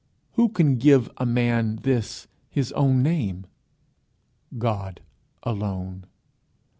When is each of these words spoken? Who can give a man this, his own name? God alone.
Who 0.31 0.49
can 0.49 0.77
give 0.77 1.11
a 1.17 1.27
man 1.27 1.75
this, 1.83 2.25
his 2.49 2.71
own 2.71 3.03
name? 3.03 3.45
God 4.57 4.99
alone. 5.43 6.07